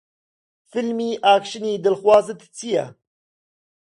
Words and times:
فیلمی 0.69 1.09
ئاکشنی 1.25 1.73
دڵخوازت 1.85 2.39
چییە؟ 2.57 2.85